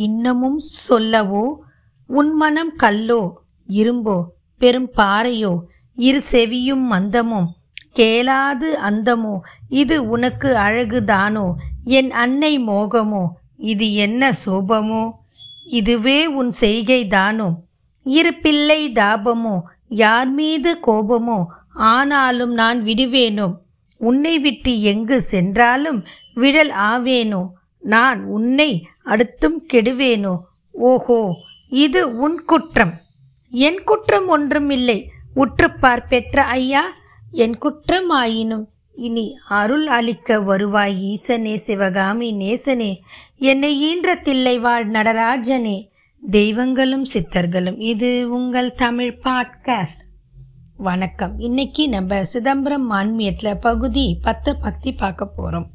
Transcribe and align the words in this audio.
இன்னமும் 0.00 0.58
சொல்லவோ? 0.88 1.42
உன் 2.06 2.30
மனம் 2.34 2.72
கல்லோ? 2.76 3.20
இரும்போ? 3.68 4.14
பெரும் 4.58 4.90
பாறையோ? 4.96 5.52
இரு 5.96 6.20
செவியும் 6.32 6.84
மந்தமோ? 6.90 7.40
கேளாது 7.98 8.68
அந்தமோ? 8.90 9.34
இது 9.68 10.08
உனக்கு 10.08 10.48
அழகுதானோ? 10.56 11.52
என் 11.84 12.10
அன்னை 12.10 12.52
மோகமோ? 12.58 13.24
இது 13.56 13.94
என்ன 13.94 14.32
சோபமோ? 14.46 15.02
இதுவே 15.64 16.26
உன் 16.26 16.52
செய்கைதானோ? 16.60 17.48
இரு 18.04 18.34
பிள்ளை 18.34 18.80
தாபமோ? 18.92 19.56
யார் 19.88 20.30
மீது 20.30 20.78
கோபமோ? 20.86 21.38
ஆனாலும் 21.90 22.52
நான் 22.52 22.84
விடுவேனோ? 22.84 23.48
உன்னை 23.98 24.38
விட்டு 24.38 24.80
எங்கு 24.82 25.20
சென்றாலும் 25.20 26.04
விழல் 26.34 26.72
ஆவேனோ? 26.90 27.42
நான் 27.80 28.24
உன்னை 28.24 28.86
அடுத்தும் 29.04 29.58
கெடுவேனோ? 29.72 30.38
ஓஹோ 30.70 31.34
இது 31.68 32.16
உன் 32.16 32.44
குற்றம். 32.44 32.92
என் 33.50 33.84
குற்றம் 33.84 34.28
ஒன்றும் 34.28 34.70
இல்லை 34.70 35.10
உற்றுப்பார் 35.36 36.06
பெற்ற 36.08 36.42
ஐயா. 36.42 36.84
என் 37.30 37.58
குற்றம் 37.58 38.08
ஆயினும் 38.08 38.68
இனி 38.94 39.38
அருள் 39.48 39.86
அளிக்க 39.86 40.40
வருவாய் 40.40 40.96
ஈசனே 41.12 41.54
சிவகாமி 41.54 42.34
நேசனே. 42.34 42.98
என்னை 43.36 43.78
ஈன்ற 43.78 44.14
தில்லை 44.14 44.58
வாழ் 44.58 44.90
நடராஜனே. 44.90 45.88
தெய்வங்களும் 46.30 47.06
சித்தர்களும் 47.12 47.80
இது 47.80 48.30
உங்கள் 48.30 48.74
தமிழ் 48.74 49.18
பாட்காஸ்ட். 49.24 50.04
வணக்கம். 50.76 51.38
இன்னைக்கு 51.38 51.88
நம்ம 51.88 52.24
சிதம்பரம் 52.24 52.92
மான்மியத்தில் 52.92 53.60
பகுதி 53.60 54.18
பத்தை 54.22 54.54
பற்றி 54.60 54.92
பார்க்க 54.92 55.26
போகிறோம் 55.26 55.70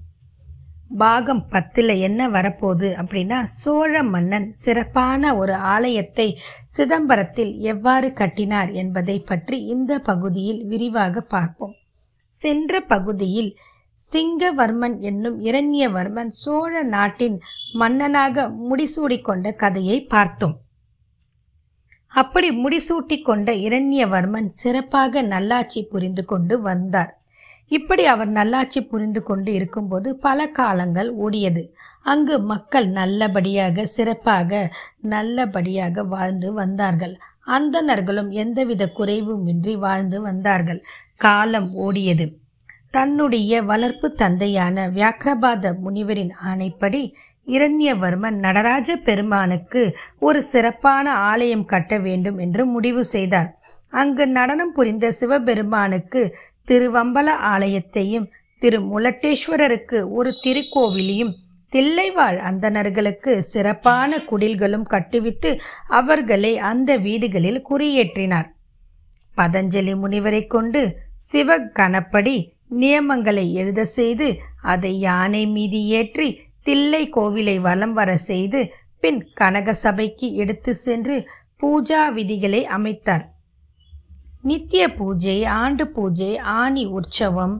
பாகம் 0.89 1.48
பத்தில் 1.48 1.88
என்ன 1.88 2.30
வரப்போகுது 2.30 2.89
அப்படின்னா 2.94 3.44
சோழ 3.44 4.03
மன்னன் 4.03 4.53
சிறப்பான 4.53 5.35
ஒரு 5.35 5.53
ஆலயத்தை 5.53 6.39
சிதம்பரத்தில் 6.78 7.58
எவ்வாறு 7.58 8.14
கட்டினார் 8.14 8.72
என்பதை 8.72 9.19
பற்றி 9.19 9.63
இந்த 9.66 10.00
பகுதியில் 10.00 10.66
விரிவாக 10.66 11.22
பார்ப்போம். 11.22 11.75
சென்ற 12.28 12.81
பகுதியில் 12.81 13.58
சிங்கவர்மன் 14.11 15.00
என்னும் 15.00 15.39
இரண்யவர்மன் 15.39 16.28
சோழ 16.28 16.83
நாட்டின் 16.83 17.41
மன்னனாக 17.73 18.50
முடிசூடிக்கொண்ட 18.50 19.56
கதையை 19.56 20.03
பார்த்தோம். 20.03 20.59
அப்படி 22.08 22.50
முடிசூட்டி 22.52 23.22
கொண்ட 23.22 23.52
இரண்யவர்மன் 23.53 24.45
சிறப்பாக 24.45 25.22
நல்லாட்சி 25.22 25.83
புரிந்து 25.83 26.25
கொண்டு 26.25 26.61
வந்தார். 26.61 27.25
இப்படி 27.71 28.05
அவர் 28.05 28.27
நல்லாட்சி 28.27 28.81
புரிந்து 28.81 29.23
கொண்டு 29.23 29.53
இருக்கும்போது 29.53 30.16
பல 30.16 30.47
காலங்கள் 30.47 31.09
ஓடியது. 31.17 31.63
அங்கு 32.03 32.39
மக்கள் 32.41 32.88
நல்லபடியாக 32.89 33.85
சிறப்பாக 33.85 34.72
நல்லபடியாக 35.02 36.03
வாழ்ந்து 36.03 36.53
வந்தார்கள். 36.53 37.17
அந்தணர்களும் 37.45 38.30
எந்தவித 38.30 38.91
குறைவுமின்றி 38.97 39.77
வாழ்ந்து 39.77 40.22
வந்தார்கள். 40.22 40.81
காலம் 41.16 41.69
ஓடியது. 41.77 42.27
தன்னுடைய 42.91 43.63
வளர்ப்பு 43.63 44.07
தந்தையான 44.11 44.89
வியாக்கிரபாத 44.89 45.73
முனிவரின் 45.85 46.31
ஆணைப்படி 46.45 47.02
இரண்யவர்மன் 47.47 48.38
நடராஜ 48.39 48.95
பெருமானுக்கு 48.95 49.81
ஒரு 50.19 50.44
சிறப்பான 50.44 51.13
ஆலயம் 51.13 51.66
கட்ட 51.66 51.97
வேண்டும் 51.97 52.38
என்று 52.38 52.66
முடிவு 52.66 53.03
செய்தார். 53.05 53.50
அங்கு 53.89 54.27
நடனம் 54.27 54.72
புரிந்த 54.72 55.11
சிவபெருமானுக்கு 55.11 56.22
திருவம்பல 56.67 57.27
ஆலயத்தையும் 57.53 58.27
திரு 58.61 58.80
முலட்டேஸ்வரருக்கு 58.91 59.99
ஒரு 60.09 60.30
திருக்கோவிலையும் 60.44 61.33
தில்லைவாழ் 61.73 62.38
அந்தணர்களுக்கு 62.39 63.31
சிறப்பான 63.39 64.17
குடில்களும் 64.30 64.85
கட்டுவித்து 64.94 65.49
அவர்களை 65.99 66.52
அந்த 66.69 66.97
வீடுகளில் 66.97 67.61
குறியேற்றினார். 67.69 68.49
பதஞ்சலி 69.38 69.94
முனிவரை 70.03 70.41
கொண்டு 70.47 70.81
சிவ 71.17 71.57
கணப்படி 71.79 72.35
நியமங்களை 72.79 73.45
எழுத 73.51 73.85
செய்து 73.85 74.28
அதை 74.61 74.94
யானை 75.00 75.44
மீது 75.47 75.79
ஏற்றி 76.00 76.29
தில்லை 76.63 77.03
கோவிலை 77.16 77.57
வலம் 77.59 77.94
வர 77.94 78.11
செய்து 78.29 78.61
பின் 79.00 79.19
கனக 79.34 79.73
சபைக்கு 79.73 80.28
எடுத்து 80.34 80.73
சென்று 80.75 81.16
பூஜா 81.61 82.01
விதிகளை 82.13 82.61
அமைத்தார். 82.78 83.25
நித்திய 84.45 84.83
பூஜை 84.94 85.38
ஆண்டு 85.45 85.85
பூஜை 85.88 86.31
ஆணி 86.38 86.83
உற்சவம் 86.85 87.56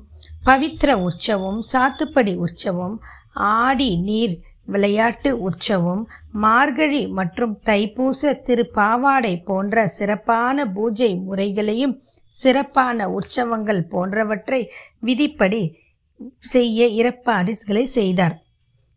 பவித்ர 0.46 0.92
உற்சவம் 1.08 1.60
சாத்துப்படி 1.72 2.34
உற்சவம் 2.36 2.98
ஆடி 3.34 3.90
நீர் 3.98 4.36
விளையாட்டு 4.66 5.32
உற்சவம் 5.48 6.04
மார்கழி 6.44 7.02
மற்றும் 7.08 7.56
தைப்பூச 7.66 8.22
திருப்பாவாடை 8.48 9.34
போன்ற 9.44 9.88
சிறப்பான 9.88 10.68
பூஜை 10.68 11.16
முறைகளையும் 11.16 11.98
சிறப்பான 12.26 13.08
உற்சவங்கள் 13.10 13.84
போன்றவற்றை 13.90 14.62
விதிப்படி 15.00 15.64
செய்ய 16.54 16.88
இறப்பாடுகளை 17.02 17.86
செய்தார். 17.98 18.36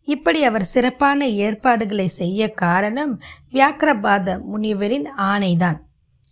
இப்படி 0.09 0.41
அவர் 0.44 0.71
சிறப்பான 0.75 1.28
ஏற்பாடுகளை 1.28 2.09
செய்ய 2.21 2.50
காரணம் 2.65 3.12
வியாக்கிரபாத 3.53 4.38
முனிவரின் 4.53 5.09
ஆணைதான். 5.32 5.78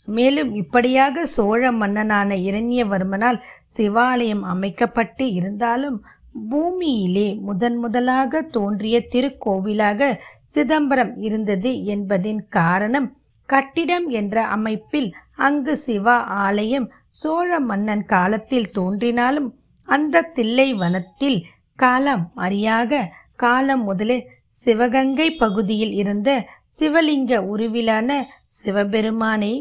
மேலும் 0.09 0.51
இப்படியாக 0.55 1.25
சோழ 1.29 1.71
மன்னனான 1.73 2.37
இரண்யவர்மனால் 2.47 3.39
சிவாலயம் 3.77 4.45
அமைக்கப்பட்டு 4.47 5.25
இருந்தாலும் 5.33 5.99
பூமியிலே 6.45 7.29
முதன் 7.43 7.77
முதலாக 7.77 8.43
தோன்றிய 8.51 8.97
திருக்கோவிலாக 9.13 10.11
சிதம்பரம் 10.47 11.13
இருந்தது 11.19 11.71
என்பதின் 11.87 12.43
காரணம் 12.51 13.09
கட்டிடம் 13.49 14.07
என்ற 14.11 14.37
அமைப்பில் 14.49 15.11
அங்கு 15.39 15.75
சிவா 15.77 16.17
ஆலயம் 16.39 16.89
சோழ 17.21 17.59
மன்னன் 17.61 18.05
காலத்தில் 18.07 18.71
தோன்றினாலும் 18.71 19.49
அந்த 19.89 20.25
தில்லை 20.31 20.69
வனத்தில் 20.75 21.39
காலம் 21.79 22.25
அறியாக 22.39 23.03
காலம் 23.37 23.85
முதலே 23.85 24.19
சிவகங்கை 24.55 25.29
பகுதியில் 25.37 25.95
இருந்த 25.95 26.31
சிவலிங்க 26.77 27.33
உருவிலான 27.47 28.11
சிவபெருமானை 28.59 29.53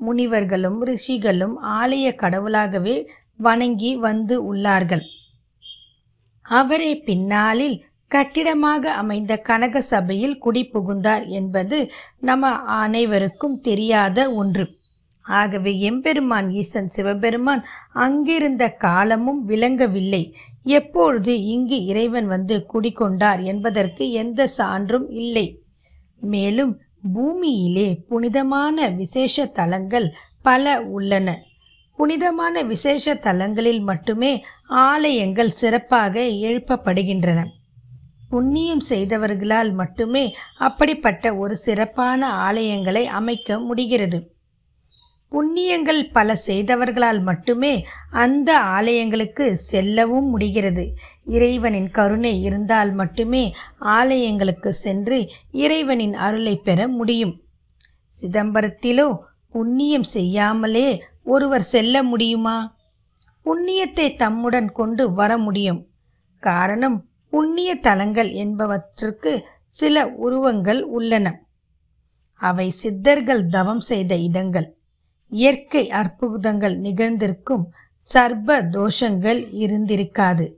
முனிவர்களும் 0.00 0.78
ரிஷிகளும் 0.82 1.62
ஆலய 1.62 2.14
கடவுளாகவே 2.14 3.08
வணங்கி 3.36 3.96
வந்து 3.96 4.54
உள்ளார்கள். 4.54 5.04
அவரே 6.42 6.98
பின்னாளில் 6.98 7.84
கட்டிடமாக 8.08 8.92
அமைந்த 8.92 9.36
கனக 9.36 9.80
சபையில் 9.80 10.40
குடிபுகுந்தார் 10.44 11.28
என்பது 11.28 11.90
நம்ம 12.20 12.50
அனைவருக்கும் 12.56 13.60
தெரியாத 13.60 14.32
ஒன்று. 14.32 14.66
ஆகவே 15.22 15.80
எம்பெருமான் 15.80 16.50
ஈசன் 16.50 16.88
சிவபெருமான் 16.88 17.64
அங்கிருந்த 17.92 18.68
காலமும் 18.70 19.44
விளங்கவில்லை. 19.44 20.34
எப்பொழுது 20.62 21.42
இங்கு 21.44 21.84
இறைவன் 21.84 22.26
வந்து 22.26 22.66
குடிகொண்டார் 22.74 23.42
என்பதற்கு 23.42 24.10
எந்த 24.10 24.46
சான்றும் 24.46 25.10
இல்லை. 25.10 25.64
மேலும் 26.20 26.80
பூமியிலே 27.12 27.94
புனிதமான 28.08 28.88
விசேஷ 28.88 29.46
தலங்கள் 29.46 30.14
பல 30.42 30.80
உள்ளன. 30.80 31.42
புனிதமான 31.96 32.62
விசேஷ 32.62 33.14
தலங்களில் 33.14 33.80
மட்டுமே 33.80 34.44
ஆலயங்கள் 34.68 35.50
சிறப்பாக 35.50 36.20
எழுப்பப்படுகின்றன. 36.20 37.46
புண்ணியம் 38.28 38.80
செய்தவர்களால் 38.88 39.72
மட்டுமே 39.72 40.34
அப்படிப்பட்ட 40.58 41.36
ஒரு 41.36 41.56
சிறப்பான 41.56 42.50
ஆலயங்களை 42.50 43.04
அமைக்க 43.04 43.58
முடிகிறது. 43.58 44.35
புண்ணியங்கள் 45.36 46.10
பல 46.12 46.36
செய்தவர்களால் 46.46 47.22
மட்டுமே 47.22 47.86
அந்த 48.10 48.60
ஆலயங்களுக்கு 48.60 49.52
செல்லவும் 49.52 50.28
முடிகிறது. 50.28 50.94
இறைவனின் 51.24 51.90
கருணை 51.90 52.42
இருந்தால் 52.42 52.92
மட்டுமே 52.92 53.54
ஆலயங்களுக்கு 53.80 54.68
சென்று 54.68 55.30
இறைவனின் 55.50 56.14
அருளை 56.14 56.56
பெற 56.56 56.88
முடியும். 56.88 57.42
சிதம்பரத்திலோ 58.22 59.18
புண்ணியம் 59.50 60.02
செய்யாமலே 60.02 61.02
ஒருவர் 61.24 61.62
செல்ல 61.62 62.02
முடியுமா? 62.02 62.76
புண்ணியத்தை 63.44 64.16
தம்முடன் 64.16 64.72
கொண்டு 64.72 65.12
வர 65.12 65.38
முடியும். 65.38 65.86
காரணம் 66.38 67.08
புண்ணிய 67.30 67.74
தலங்கள் 67.74 68.30
என்பவற்றுக்கு 68.30 69.40
சில 69.66 70.06
உருவங்கள் 70.06 70.82
உள்ளன. 70.82 71.42
அவை 72.34 72.70
சித்தர்கள் 72.70 73.46
தவம் 73.46 73.80
செய்த 73.80 74.16
இடங்கள். 74.16 74.74
இயற்கை 75.28 75.90
அற்புதங்கள் 75.90 76.80
நிகழ்ந்திருக்கும் 76.80 77.64
சர்ப 78.14 78.62
தோஷங்கள் 78.72 79.40
இருந்திருக்காது. 79.52 80.52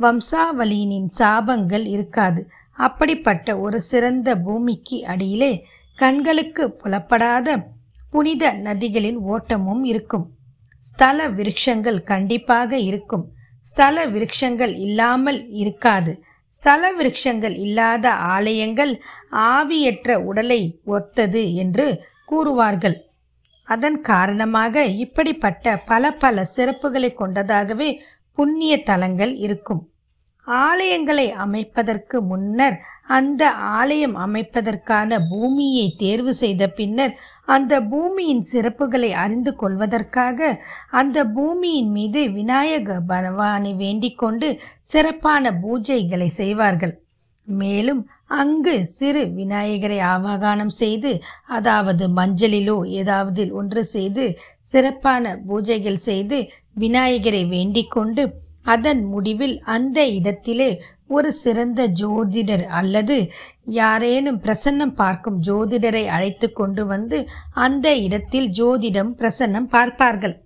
வம்சாவளியினின் 0.00 1.08
சாபங்கள் 1.18 1.86
இருக்காது. 1.86 2.48
அப்படிப்பட்ட 2.72 3.58
ஒரு 3.58 3.80
சிறந்த 3.80 4.36
பூமிக்கு 4.36 5.06
அடியிலே 5.06 5.66
கண்களுக்கு 5.96 6.72
புலப்படாத 6.72 7.66
புனித 8.10 8.52
நதிகளின் 8.52 9.16
ஓட்டமும் 9.16 9.84
இருக்கும். 9.84 10.30
ஸ்தல 10.78 11.28
விருட்சங்கள் 11.28 12.02
கண்டிப்பாக 12.02 12.78
இருக்கும். 12.78 13.32
ஸ்தல 13.60 14.06
விருட்சங்கள் 14.06 14.78
இல்லாமல் 14.78 15.48
இருக்காது. 15.48 16.22
ஸ்தல 16.46 16.92
விருட்சங்கள் 16.92 17.58
இல்லாத 17.58 18.12
ஆலயங்கள் 18.12 19.00
ஆவியற்ற 19.30 20.14
உடலை 20.14 20.80
ஒத்தது 20.86 21.54
என்று 21.54 22.04
கூறுவார்கள். 22.30 23.12
அதன் 23.68 24.00
காரணமாக 24.00 24.84
இப்படிப்பட்ட 24.84 25.76
பல 25.76 26.12
பல 26.12 26.46
சிறப்புகளை 26.56 27.10
கொண்டதாகவே 27.18 27.90
புண்ணிய 28.38 28.82
தலங்கள் 28.82 29.34
இருக்கும். 29.36 29.82
ஆலயங்களை 30.64 31.24
அமைப்பதற்கு 31.44 32.16
முன்னர் 32.20 32.74
அந்த 33.06 33.42
ஆலயம் 33.50 34.16
அமைப்பதற்கான 34.16 35.18
பூமியை 35.30 35.86
தேர்வு 35.96 36.34
செய்த 36.34 36.68
பின்னர் 36.68 37.14
அந்த 37.44 37.80
பூமியின் 37.82 38.42
சிறப்புகளை 38.52 39.10
அறிந்து 39.14 39.52
கொள்வதற்காக 39.54 40.50
அந்த 40.90 41.24
பூமியின் 41.24 41.90
மீது 41.90 42.22
விநாயக 42.30 43.00
பகவானை 43.06 43.72
வேண்டிக் 43.74 44.18
கொண்டு 44.18 44.50
சிறப்பான 44.80 45.52
பூஜைகளை 45.62 46.28
செய்வார்கள். 46.40 46.94
மேலும் 47.46 48.02
அங்கு 48.34 48.74
சிறு 48.92 49.22
விநாயகரை 49.34 49.98
ஆவாகானம் 50.06 50.72
செய்து 50.74 51.10
அதாவது 51.48 52.04
மஞ்சளிலோ 52.16 52.76
ஏதாவது 52.94 53.42
ஒன்று 53.52 53.82
செய்து 53.86 54.24
சிறப்பான 54.70 55.34
பூஜைகள் 55.48 56.00
செய்து 56.08 56.38
விநாயகரை 56.74 57.42
வேண்டிக் 57.46 57.90
கொண்டு 57.90 58.24
அதன் 58.66 59.02
முடிவில் 59.04 59.56
அந்த 59.66 59.98
இடத்திலே 60.10 60.68
ஒரு 61.08 61.30
சிறந்த 61.32 61.80
ஜோதிடர் 62.00 62.64
அல்லது 62.72 63.16
யாரேனும் 63.74 64.40
பிரசன்னம் 64.40 64.94
பார்க்கும் 64.94 65.38
ஜோதிடரை 65.40 66.04
அழைத்து 66.08 66.48
கொண்டு 66.52 66.84
வந்து 66.86 67.18
அந்த 67.56 67.88
இடத்தில் 67.98 68.48
ஜோதிடம் 68.50 69.12
பிரசன்னம் 69.18 69.68
பார்ப்பார்கள். 69.68 70.36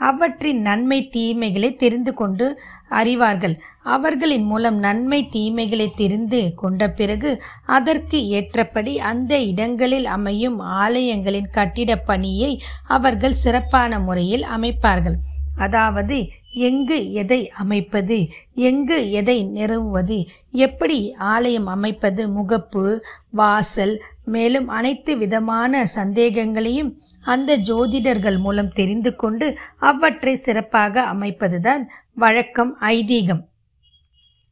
அவற்றின் 0.00 0.58
நன்மை 0.60 0.98
தீமைகளை 1.12 1.70
தெரிந்து 1.76 2.12
கொண்டு 2.14 2.46
அறிவார்கள். 2.90 3.58
அவர்களின் 3.82 4.44
மூலம் 4.44 4.78
நன்மை 4.78 5.28
தீமைகளை 5.32 5.94
தெரிந்து 5.94 6.52
கொண்ட 6.56 6.90
பிறகு 6.90 7.42
அதற்கு 7.64 8.28
ஏற்றபடி 8.28 8.98
அந்த 8.98 9.38
இடங்களில் 9.40 10.04
அமையும் 10.04 10.58
ஆலயங்களின் 10.58 11.50
கட்டிடப் 11.50 12.06
பணியை 12.06 12.62
அவர்கள் 12.86 13.32
சிறப்பான 13.32 13.98
முறையில் 13.98 14.44
அமைப்பார்கள். 14.56 15.18
அதாவது 15.58 16.28
எங்கு 16.52 17.12
எதை 17.12 17.50
அமைப்பது 17.50 18.28
எங்கு 18.54 19.10
எதை 19.10 19.44
நிறுவுவது 19.44 20.26
எப்படி 20.50 21.14
ஆலயம் 21.14 21.66
அமைப்பது 21.66 22.28
முகப்பு 22.28 22.98
வாசல் 23.30 24.02
மேலும் 24.24 24.68
அனைத்து 24.68 25.16
விதமான 25.16 25.86
சந்தேகங்களையும் 25.86 26.98
அந்த 27.24 27.58
ஜோதிடர்கள் 27.58 28.38
மூலம் 28.38 28.72
தெரிந்து 28.72 29.16
கொண்டு 29.16 29.58
அவற்றை 29.78 30.34
சிறப்பாக 30.36 31.02
அமைப்பதுதான் 31.02 31.84
வழக்கம் 32.18 32.76
ஐதீகம். 32.80 33.42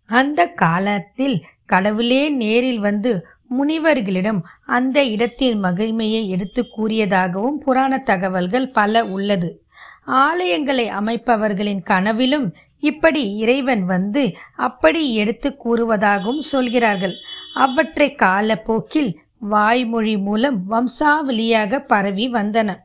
அந்த 0.06 0.46
காலத்தில் 0.46 1.44
கடவுளே 1.66 2.28
நேரில் 2.28 2.78
வந்து 2.78 3.26
முனிவர்களிடம் 3.58 4.40
அந்த 4.66 5.04
இடத்தின் 5.04 5.62
மகிமையை 5.62 6.26
எடுத்து 6.26 6.66
கூறியதாகவும் 6.76 7.58
புராண 7.58 7.98
தகவல்கள் 7.98 8.70
பல 8.70 9.04
உள்ளது. 9.04 9.64
ஆலயங்களை 10.06 10.86
அமைப்பவர்களின் 10.88 11.82
கனவிலும் 11.82 12.54
இப்படி 12.78 13.36
இறைவன் 13.36 13.84
வந்து 13.84 14.36
அப்படி 14.56 15.14
எடுத்து 15.14 15.56
கூறுவதாகவும் 15.64 16.38
சொல்கிறார்கள். 16.38 17.14
அவற்றை 17.54 18.14
காலப்போக்கில் 18.14 19.18
வாய்மொழி 19.38 20.18
மூலம் 20.18 20.64
வம்சாவளியாக 20.70 21.78
பரவி 21.78 22.30
வந்தன. 22.30 22.76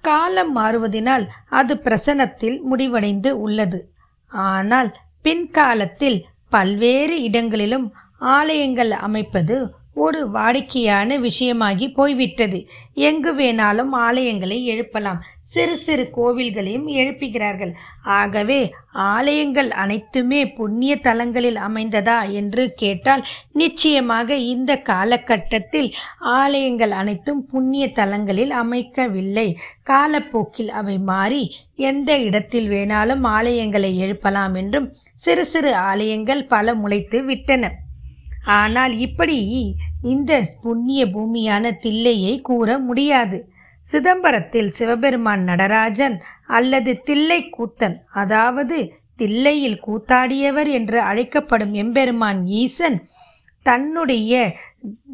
காலம் 0.00 0.56
மாறுவதினால் 0.56 1.26
அது 1.48 1.74
பிரசனத்தில் 1.76 2.60
முடிவடைந்து 2.60 3.40
உள்ளது. 3.40 3.80
ஆனால் 4.28 4.90
பின்காலத்தில் 5.22 6.24
பல்வேறு 6.48 7.22
இடங்களிலும் 7.22 7.92
ஆலயங்கள் 8.18 8.90
அமைப்பது 8.90 9.56
ஒரு 9.94 10.30
வாடிக்கையான 10.30 11.18
விஷயமாகி 11.18 11.92
போய்விட்டது. 11.92 12.68
எங்கு 12.94 13.34
வேணாலும் 13.34 13.92
ஆலயங்களை 13.92 14.62
எழுப்பலாம். 14.62 15.22
சிறு 15.42 15.76
சிறு 15.76 16.10
கோவில்களையும் 16.16 16.88
எழுப்புகிறார்கள். 16.88 17.72
ஆகவே 18.02 18.72
ஆலயங்கள் 18.92 19.70
அனைத்துமே 19.70 20.48
புண்ணிய 20.48 20.96
தலங்களில் 20.96 21.56
அமைந்ததா 21.56 22.30
என்று 22.30 22.72
கேட்டால் 22.76 23.26
நிச்சயமாக 23.52 24.34
இந்த 24.34 24.76
காலகட்டத்தில் 24.76 25.94
ஆலயங்கள் 26.18 26.90
அனைத்தும் 26.90 27.46
புண்ணிய 27.46 27.92
தலங்களில் 27.92 28.50
அமைக்கவில்லை. 28.50 29.56
காலப்போக்கில் 29.82 30.68
அவை 30.68 30.98
மாறி 30.98 31.56
எந்த 31.76 32.18
இடத்தில் 32.18 32.70
வேணாலும் 32.70 33.24
ஆலயங்களை 33.24 33.94
எழுப்பலாம் 33.94 34.54
என்றும் 34.54 34.92
சிறு 35.12 35.44
சிறு 35.44 35.74
ஆலயங்கள் 35.74 36.46
பல 36.46 36.74
முளைத்து 36.74 37.24
விட்டன. 37.24 37.72
ஆனால் 38.44 38.98
இப்படி 38.98 39.38
இந்த 40.02 40.42
புண்ணிய 40.60 41.06
பூமியான 41.06 41.72
தில்லையை 41.82 42.40
கூற 42.40 42.78
முடியாது. 42.78 43.48
சிதம்பரத்தில் 43.86 44.68
சிவபெருமான் 44.68 45.42
நடராஜன் 45.44 46.22
அல்லது 46.46 47.02
தில்லை 47.04 47.50
கூத்தன் 47.58 47.96
அதாவது 48.12 48.92
தில்லையில் 49.16 49.78
கூத்தாடியவர் 49.86 50.68
என்று 50.68 51.00
அழைக்கப்படும் 51.00 51.72
எம்பெருமான் 51.72 52.46
ஈசன் 52.46 53.04
தன்னுடைய 53.62 54.52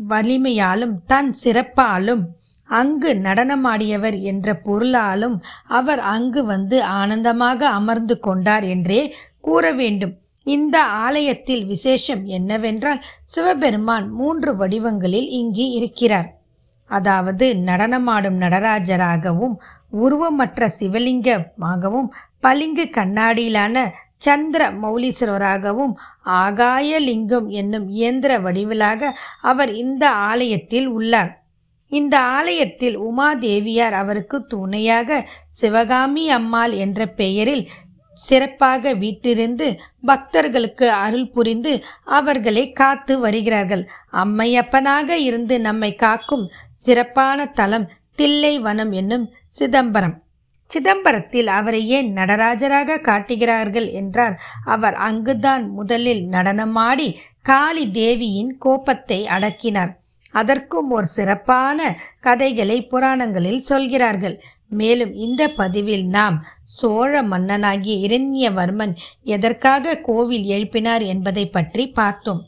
வலிமையாலும் 0.09 0.93
தன் 1.07 1.35
சிறப்பாலும் 1.45 2.23
அங்கு 2.67 3.15
நடனமாடியவர் 3.15 4.21
என்ற 4.21 4.55
பொருளாலும் 4.55 5.37
அவர் 5.67 5.99
அங்கு 5.99 6.45
வந்து 6.45 6.83
ஆனந்தமாக 6.83 7.69
அமர்ந்து 7.69 8.19
கொண்டார் 8.19 8.65
என்றே 8.65 9.15
கூற 9.41 9.73
வேண்டும். 9.73 10.15
இந்த 10.47 10.77
ஆலயத்தில் 11.05 11.65
விசேஷம் 11.67 12.25
என்னவென்றால் 12.39 13.01
சிவபெருமான் 13.35 14.09
மூன்று 14.11 14.51
வடிவங்களில் 14.57 15.29
இங்கு 15.41 15.67
இருக்கிறார். 15.79 16.29
அதாவது 16.91 17.47
நடனமாடும் 17.69 18.37
நடராஜராகவும் 18.41 19.55
உருவமற்ற 20.03 20.69
சிவலிங்கமாகவும் 20.81 22.09
பளிங்கு 22.41 22.85
கண்ணாடியிலான 22.97 23.77
சந்திர 24.17 24.63
மௌலீஸ்வரராகவும் 24.83 25.95
ஆகாய 26.43 27.01
லிங்கம் 27.01 27.49
என்னும் 27.61 27.89
இயந்திர 27.89 28.33
வடிவிலாக 28.39 29.11
அவர் 29.43 29.73
இந்த 29.75 30.05
ஆலயத்தில் 30.31 30.87
உள்ளார். 30.89 31.33
இந்த 31.93 32.15
ஆலயத்தில் 32.37 32.97
உமாதேவியார் 33.01 33.97
அவருக்கு 34.03 34.39
துணையாக 34.47 35.19
சிவகாமி 35.49 36.25
அம்மாள் 36.31 36.73
என்ற 36.85 37.07
பெயரில் 37.21 37.65
சிறப்பாக 38.17 38.93
வீட்டிருந்து 38.95 39.67
பக்தர்களுக்கு 40.01 40.87
அருள் 41.05 41.31
புரிந்து 41.31 41.73
அவர்களை 42.19 42.65
காத்து 42.73 43.15
வருகிறார்கள். 43.19 43.85
அம்மையப்பனாக 44.13 45.11
இருந்து 45.29 45.57
நம்மை 45.61 45.91
காக்கும் 45.95 46.45
சிறப்பான 46.85 47.49
தலம் 47.59 47.89
தில்லை 48.15 48.55
வனம் 48.59 48.93
என்னும் 48.93 49.27
சிதம்பரம். 49.59 50.17
சிதம்பரத்தில் 50.75 51.49
அவரை 51.59 51.81
ஏன் 51.89 52.09
நடராஜராக 52.17 53.01
காட்டுகிறார்கள் 53.01 53.89
என்றார். 54.01 54.37
அவர் 54.65 54.97
அங்குதான் 55.09 55.65
முதலில் 55.71 56.23
நடனமாடி 56.29 57.09
காளி 57.43 57.85
தேவியின் 57.91 58.53
கோபத்தை 58.59 59.21
அடக்கினார். 59.27 59.93
அதற்கும் 60.35 60.89
ஒரு 60.91 61.07
சிறப்பான 61.07 61.79
கதைகளை 62.21 62.79
புராணங்களில் 62.87 63.63
சொல்கிறார்கள். 63.71 64.35
மேலும் 64.69 65.15
இந்த 65.15 65.49
பதிவில் 65.49 66.05
நாம் 66.05 66.45
சோழ 66.63 67.23
மன்னனாகிய 67.23 68.09
இரண்யவர்மன் 68.09 68.97
எதற்காக 69.23 69.95
கோவில் 69.95 70.45
எழுப்பினார் 70.45 71.07
என்பதை 71.07 71.49
பற்றி 71.49 71.89
பார்த்தோம். 71.89 72.47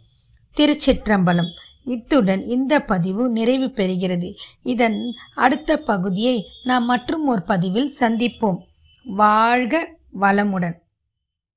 திருச்சிற்றம்பலம். 0.57 1.51
இத்துடன் 1.85 2.45
இந்த 2.45 2.81
பதிவு 2.81 3.29
நிறைவு 3.29 3.67
பெறுகிறது. 3.67 4.35
இதன் 4.63 5.15
அடுத்த 5.35 5.77
பகுதியை 5.77 6.47
நாம் 6.65 6.85
மற்றும் 6.85 7.27
ஒரு 7.27 7.43
பதிவில் 7.43 7.93
சந்திப்போம். 8.01 8.59
வாழ்க 9.05 9.97
வளமுடன். 10.21 10.75